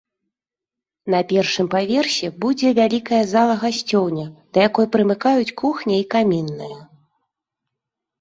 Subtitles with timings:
[1.13, 4.23] На першым паверсе будзе вялікая зала-гасцёўня,
[4.55, 6.71] да якой прымыкаюць кухня і камінная.